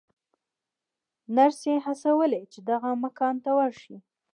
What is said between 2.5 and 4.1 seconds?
چې دغه مکان ته ورشي.